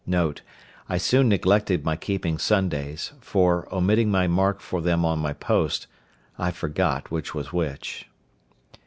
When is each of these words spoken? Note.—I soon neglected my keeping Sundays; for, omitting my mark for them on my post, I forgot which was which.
Note.—I 0.07 0.97
soon 0.97 1.29
neglected 1.29 1.85
my 1.85 1.95
keeping 1.95 2.39
Sundays; 2.39 3.11
for, 3.19 3.69
omitting 3.71 4.09
my 4.09 4.25
mark 4.25 4.59
for 4.59 4.81
them 4.81 5.05
on 5.05 5.19
my 5.19 5.33
post, 5.33 5.85
I 6.39 6.49
forgot 6.49 7.11
which 7.11 7.35
was 7.35 7.53
which. 7.53 8.07